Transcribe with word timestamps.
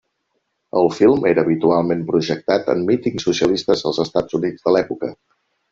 El 0.79 0.89
film 0.99 1.27
era 1.33 1.43
habitualment 1.47 2.01
projectat 2.09 2.73
en 2.75 2.83
mítings 2.91 3.29
socialistes 3.31 3.89
als 3.91 4.05
Estats 4.07 4.41
Units 4.43 4.67
de 4.71 4.77
l'època. 4.79 5.17